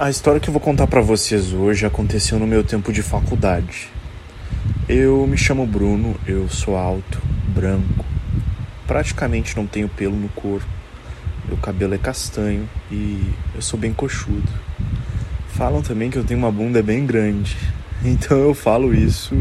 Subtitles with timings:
[0.00, 3.88] A história que eu vou contar para vocês hoje aconteceu no meu tempo de faculdade.
[4.88, 8.04] Eu me chamo Bruno, eu sou alto, branco,
[8.86, 10.68] praticamente não tenho pelo no corpo,
[11.48, 14.48] meu cabelo é castanho e eu sou bem coxudo.
[15.48, 17.56] Falam também que eu tenho uma bunda bem grande,
[18.04, 19.34] então eu falo isso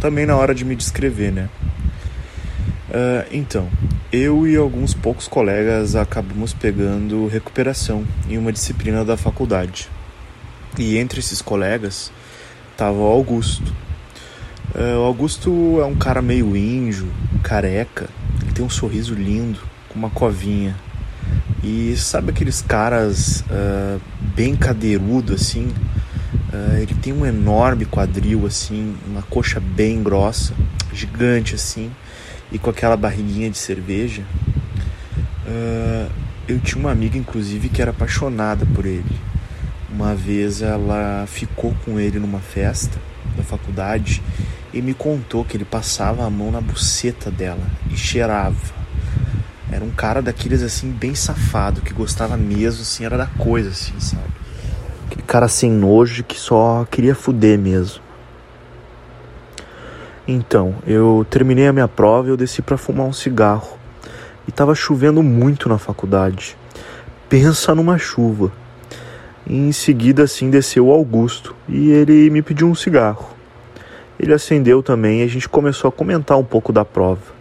[0.00, 1.48] também na hora de me descrever, né?
[2.90, 3.68] Uh, então,
[4.12, 9.88] eu e alguns poucos colegas acabamos pegando recuperação em uma disciplina da faculdade.
[10.76, 12.10] E entre esses colegas
[12.72, 13.72] estava o Augusto.
[14.74, 17.08] Uh, o Augusto é um cara meio índio,
[17.42, 18.08] careca,
[18.42, 20.76] ele tem um sorriso lindo, com uma covinha.
[21.62, 24.00] E sabe aqueles caras uh,
[24.34, 25.72] bem cadeirudo assim?
[26.80, 30.52] ele tem um enorme quadril assim, uma coxa bem grossa,
[30.92, 31.92] gigante assim
[32.52, 34.22] e com aquela barriguinha de cerveja.
[35.46, 36.10] Uh,
[36.48, 39.20] eu tinha uma amiga, inclusive, que era apaixonada por ele.
[39.92, 42.98] Uma vez ela ficou com ele numa festa
[43.36, 44.22] da faculdade
[44.72, 48.80] e me contou que ele passava a mão na buceta dela e cheirava.
[49.70, 53.98] Era um cara daqueles assim, bem safado, que gostava mesmo, assim, era da coisa, assim,
[54.00, 54.24] sabe?
[55.06, 58.00] Aquele cara sem nojo que só queria fuder mesmo.
[60.32, 63.76] Então, eu terminei a minha prova e eu desci para fumar um cigarro.
[64.46, 66.56] E estava chovendo muito na faculdade.
[67.28, 68.52] Pensa numa chuva.
[69.44, 73.28] E em seguida, assim, desceu o Augusto e ele me pediu um cigarro.
[74.20, 77.32] Ele acendeu também e a gente começou a comentar um pouco da prova.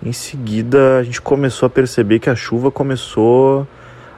[0.00, 3.66] Em seguida, a gente começou a perceber que a chuva começou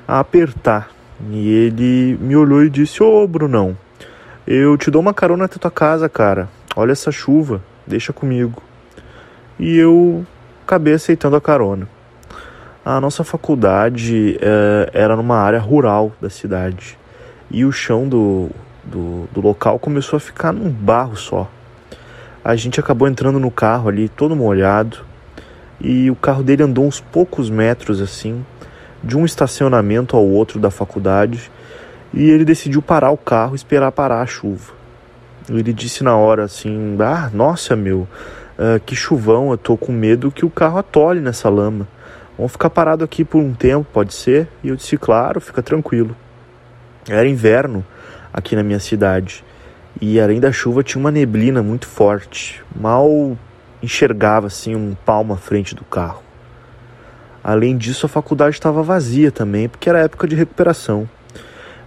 [0.07, 0.91] a apertar.
[1.31, 3.75] E ele me olhou e disse: Ô, Brunão,
[4.47, 6.47] eu te dou uma carona até tua casa, cara.
[6.77, 8.63] Olha essa chuva, deixa comigo.
[9.59, 10.27] E eu
[10.65, 11.89] acabei aceitando a carona.
[12.85, 16.99] A nossa faculdade é, era numa área rural da cidade
[17.51, 18.51] e o chão do,
[18.85, 21.49] do, do local começou a ficar num barro só.
[22.45, 24.99] A gente acabou entrando no carro ali todo molhado
[25.81, 28.45] e o carro dele andou uns poucos metros assim
[29.03, 31.51] de um estacionamento ao outro da faculdade
[32.13, 34.84] e ele decidiu parar o carro e esperar parar a chuva.
[35.49, 38.09] Ele disse na hora assim: Ah, nossa, meu,
[38.59, 41.87] uh, que chuvão, eu tô com medo que o carro atole nessa lama.
[42.37, 44.49] Vamos ficar parado aqui por um tempo, pode ser?
[44.63, 46.17] E eu disse: Claro, fica tranquilo.
[47.09, 47.85] Era inverno
[48.33, 49.45] aqui na minha cidade
[50.01, 52.63] e além da chuva tinha uma neblina muito forte.
[52.75, 53.37] Mal
[53.83, 56.23] enxergava assim um palmo à frente do carro.
[57.43, 61.09] Além disso, a faculdade estava vazia também, porque era época de recuperação.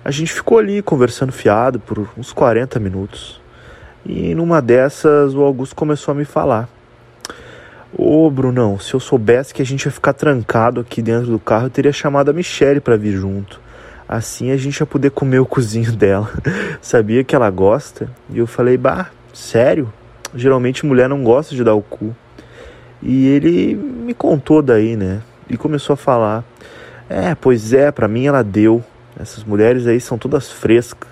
[0.06, 3.42] A gente ficou ali conversando fiado por uns 40 minutos.
[4.08, 6.70] E numa dessas o Augusto começou a me falar:
[7.94, 11.66] Ô Brunão, se eu soubesse que a gente ia ficar trancado aqui dentro do carro,
[11.66, 13.60] eu teria chamado a Michelle para vir junto.
[14.08, 16.32] Assim a gente ia poder comer o cozinho dela.
[16.82, 18.10] Sabia que ela gosta?
[18.30, 19.92] E eu falei: Bah, sério?
[20.34, 22.16] Geralmente mulher não gosta de dar o cu.
[23.04, 25.22] E ele me contou daí, né?
[25.50, 26.46] E começou a falar:
[27.10, 28.82] É, pois é, para mim ela deu.
[29.20, 31.10] Essas mulheres aí são todas frescas.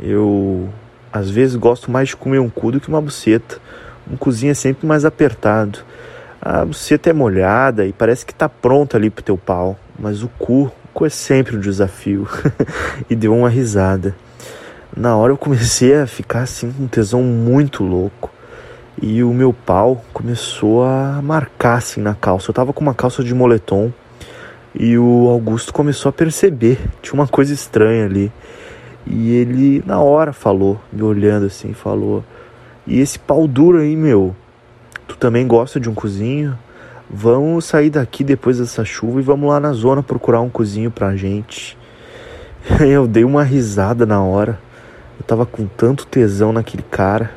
[0.00, 0.68] Eu
[1.16, 3.58] às vezes gosto mais de comer um cu do que uma buceta.
[4.10, 5.80] Um cozinho é sempre mais apertado.
[6.40, 9.78] A buceta é molhada e parece que tá pronta ali pro teu pau.
[9.98, 12.28] Mas o cu, o cu é sempre um desafio.
[13.10, 14.14] e deu uma risada.
[14.96, 18.30] Na hora eu comecei a ficar assim com um tesão muito louco.
[19.00, 22.50] E o meu pau começou a marcar assim na calça.
[22.50, 23.92] Eu tava com uma calça de moletom.
[24.74, 26.78] E o Augusto começou a perceber.
[27.02, 28.30] Tinha uma coisa estranha ali.
[29.06, 32.24] E ele, na hora, falou, me olhando assim, falou:
[32.86, 34.34] E esse pau duro aí, meu,
[35.06, 36.58] tu também gosta de um cozinho?
[37.08, 41.14] Vamos sair daqui depois dessa chuva e vamos lá na zona procurar um cozinho pra
[41.14, 41.78] gente.
[42.84, 44.58] Eu dei uma risada na hora.
[45.18, 47.30] Eu tava com tanto tesão naquele cara,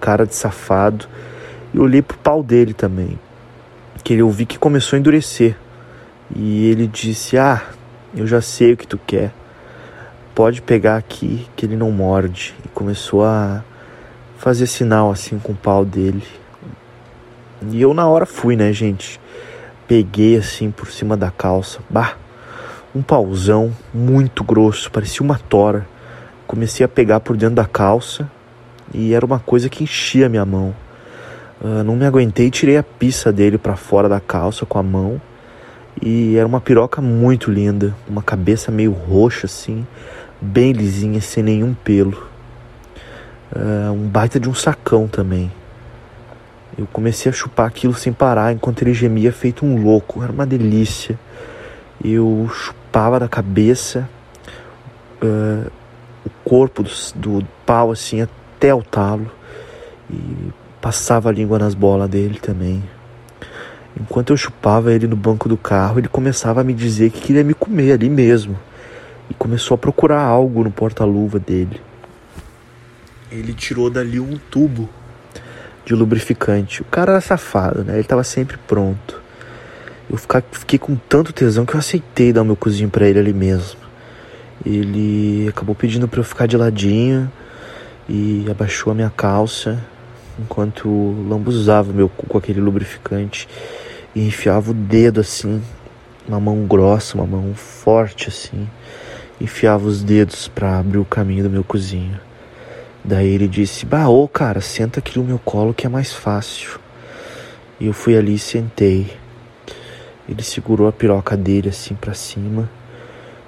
[0.00, 1.06] cara de safado.
[1.72, 3.18] E olhei pro pau dele também.
[4.02, 5.54] Que eu vi que começou a endurecer.
[6.34, 7.62] E ele disse: Ah,
[8.16, 9.32] eu já sei o que tu quer
[10.34, 12.54] pode pegar aqui que ele não morde.
[12.64, 13.62] E começou a
[14.38, 16.22] fazer sinal assim com o pau dele.
[17.70, 19.20] E eu na hora fui, né, gente?
[19.86, 21.80] Peguei assim por cima da calça.
[21.90, 22.14] Bah!
[22.94, 25.86] Um pauzão muito grosso, parecia uma tora.
[26.46, 28.28] Comecei a pegar por dentro da calça
[28.92, 30.74] e era uma coisa que enchia minha mão.
[31.60, 35.20] Uh, não me aguentei tirei a pista dele para fora da calça com a mão.
[36.02, 39.86] E era uma piroca muito linda, uma cabeça meio roxa assim,
[40.40, 42.28] bem lisinha, sem nenhum pelo.
[43.54, 45.50] Uh, um baita de um sacão também.
[46.78, 50.22] Eu comecei a chupar aquilo sem parar enquanto ele gemia feito um louco.
[50.22, 51.18] Era uma delícia.
[52.02, 54.08] Eu chupava da cabeça,
[55.22, 55.70] uh,
[56.24, 59.30] o corpo do, do pau assim até o talo
[60.10, 60.50] e
[60.80, 62.82] passava a língua nas bolas dele também.
[64.00, 67.44] Enquanto eu chupava ele no banco do carro, ele começava a me dizer que queria
[67.44, 68.56] me comer ali mesmo.
[69.30, 71.80] E começou a procurar algo no porta-luva dele.
[73.30, 74.88] Ele tirou dali um tubo
[75.86, 76.82] de lubrificante.
[76.82, 77.92] O cara era safado, né?
[77.94, 79.22] Ele estava sempre pronto.
[80.10, 80.18] Eu
[80.52, 83.78] fiquei com tanto tesão que eu aceitei dar o meu cozinho para ele ali mesmo.
[84.66, 87.30] Ele acabou pedindo para eu ficar de ladinho
[88.08, 89.80] e abaixou a minha calça
[90.38, 90.88] enquanto
[91.28, 93.48] lambuzava meu cu com aquele lubrificante
[94.14, 95.62] e enfiava o dedo assim,
[96.26, 98.68] uma mão grossa, uma mão forte assim,
[99.40, 102.20] enfiava os dedos para abrir o caminho do meu cozinho.
[103.02, 106.78] Daí ele disse: Bah, ô cara, senta aqui no meu colo que é mais fácil.
[107.80, 109.10] E eu fui ali e sentei.
[110.28, 112.68] Ele segurou a piroca dele assim para cima,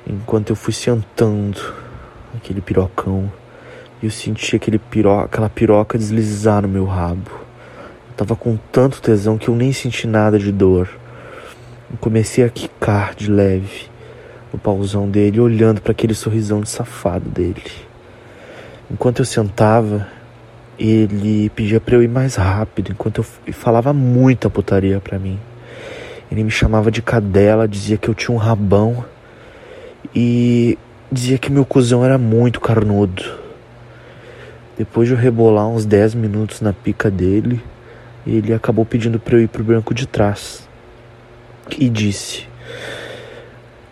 [0.07, 1.61] enquanto eu fui sentando
[2.35, 3.31] aquele pirocão.
[4.03, 5.13] E eu senti aquele piro...
[5.21, 7.31] aquela piroca deslizar no meu rabo.
[8.11, 10.89] Eu tava com tanto tesão que eu nem senti nada de dor.
[11.91, 13.92] Eu comecei a quicar de leve
[14.53, 17.63] no pauzão dele, olhando para aquele sorrisão de safado dele.
[18.91, 20.07] Enquanto eu sentava,
[20.79, 25.39] ele pedia para eu ir mais rápido, enquanto eu falava muita putaria para mim.
[26.31, 29.05] Ele me chamava de cadela, dizia que eu tinha um rabão
[30.15, 30.79] e
[31.11, 33.23] dizia que meu cuzão era muito carnudo.
[34.77, 37.63] Depois de eu rebolar uns 10 minutos na pica dele,
[38.27, 40.69] ele acabou pedindo para eu ir pro banco de trás.
[41.79, 42.49] E disse: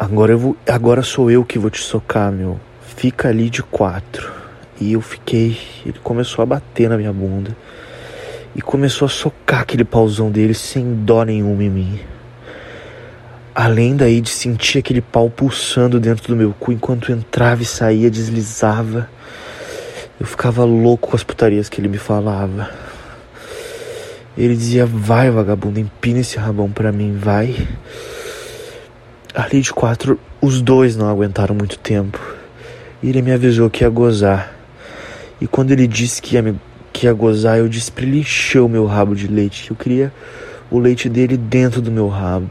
[0.01, 2.59] Agora eu vou, agora sou eu que vou te socar, meu.
[2.97, 4.33] Fica ali de quatro.
[4.81, 7.55] E eu fiquei, ele começou a bater na minha bunda
[8.57, 12.01] e começou a socar aquele pauzão dele sem dó nenhuma em mim.
[13.55, 18.11] Além daí de sentir aquele pau pulsando dentro do meu cu enquanto entrava e saía,
[18.11, 19.07] deslizava.
[20.19, 22.71] Eu ficava louco com as putarias que ele me falava.
[24.35, 27.69] Ele dizia: Vai, vagabundo, empina esse rabão pra mim, vai.
[29.33, 32.19] Ali de quatro, os dois não aguentaram muito tempo.
[33.01, 34.53] E ele me avisou que ia gozar.
[35.41, 36.61] E quando ele disse que ia, me,
[36.93, 39.71] que ia gozar, eu encher o meu rabo de leite.
[39.71, 40.13] Eu queria
[40.69, 42.51] o leite dele dentro do meu rabo.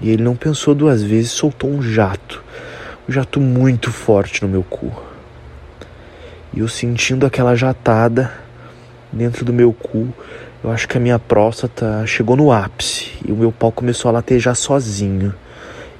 [0.00, 2.44] E ele não pensou duas vezes, soltou um jato.
[3.08, 4.92] Um jato muito forte no meu cu.
[6.54, 8.32] E eu sentindo aquela jatada
[9.12, 10.08] dentro do meu cu,
[10.62, 14.12] eu acho que a minha próstata chegou no ápice e o meu pau começou a
[14.12, 15.34] latejar sozinho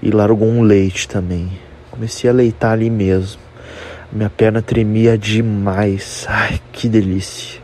[0.02, 1.50] e largou um leite também.
[1.90, 3.40] Comecei a leitar ali mesmo.
[4.12, 6.24] Minha perna tremia demais.
[6.28, 7.60] Ai, que delícia.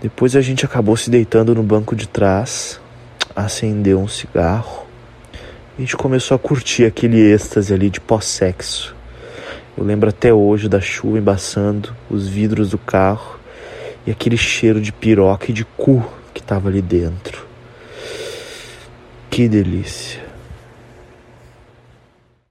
[0.00, 2.80] Depois a gente acabou se deitando no banco de trás,
[3.34, 4.86] acendeu um cigarro.
[5.78, 8.94] A gente começou a curtir aquele êxtase ali de pós-sexo.
[9.76, 13.38] Eu lembro até hoje da chuva embaçando os vidros do carro
[14.06, 16.04] e aquele cheiro de piroca e de cu
[16.34, 17.46] que estava ali dentro.
[19.30, 20.21] Que delícia.